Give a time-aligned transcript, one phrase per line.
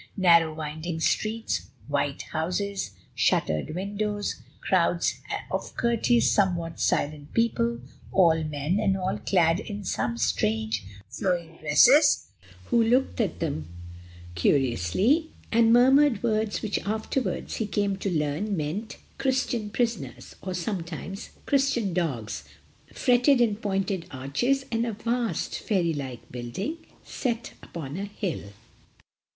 [0.17, 5.19] Narrow winding streets, white houses, shuttered windows, crowds
[5.51, 7.77] of courteous, somewhat silent people,
[8.11, 12.29] all men, and all clad in those same strange, flowing dresses,
[12.71, 13.67] who looked at them
[14.33, 21.29] curiously, and murmured words which afterwards he came to learn meant "Christian prisoners," or sometimes
[21.45, 22.43] "Christian dogs";
[22.91, 28.45] fretted and pointed arches, and a vast fairy like building set upon a hill.